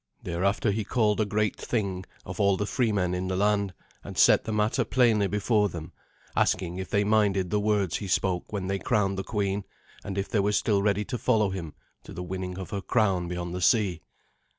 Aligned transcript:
Thereafter 0.23 0.71
he 0.71 0.83
called 0.83 1.21
a 1.21 1.25
great 1.27 1.55
Thing 1.55 2.07
of 2.25 2.39
all 2.39 2.57
the 2.57 2.65
freemen 2.65 3.13
in 3.13 3.27
the 3.27 3.35
land, 3.35 3.71
and 4.03 4.17
set 4.17 4.45
the 4.45 4.51
matter 4.51 4.83
plainly 4.83 5.27
before 5.27 5.69
them, 5.69 5.91
asking 6.35 6.79
if 6.79 6.89
they 6.89 7.03
minded 7.03 7.51
the 7.51 7.59
words 7.59 7.97
he 7.97 8.07
spoke 8.07 8.51
when 8.51 8.65
they 8.65 8.79
crowned 8.79 9.15
the 9.15 9.23
queen, 9.23 9.63
and 10.03 10.17
if 10.17 10.27
they 10.27 10.39
were 10.39 10.53
still 10.53 10.81
ready 10.81 11.05
to 11.05 11.19
follow 11.19 11.51
him 11.51 11.75
to 12.03 12.13
the 12.13 12.23
winning 12.23 12.57
of 12.57 12.71
her 12.71 12.81
crown 12.81 13.27
beyond 13.27 13.53
the 13.53 13.61
sea. 13.61 14.01